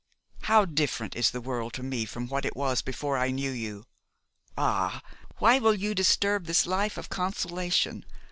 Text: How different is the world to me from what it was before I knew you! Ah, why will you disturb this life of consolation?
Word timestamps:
How 0.45 0.65
different 0.65 1.15
is 1.15 1.29
the 1.29 1.39
world 1.41 1.73
to 1.73 1.83
me 1.83 2.05
from 2.05 2.27
what 2.27 2.43
it 2.43 2.55
was 2.55 2.81
before 2.81 3.19
I 3.19 3.29
knew 3.29 3.51
you! 3.51 3.85
Ah, 4.57 5.03
why 5.37 5.59
will 5.59 5.75
you 5.75 5.93
disturb 5.93 6.47
this 6.47 6.65
life 6.65 6.97
of 6.97 7.07
consolation? 7.09 8.03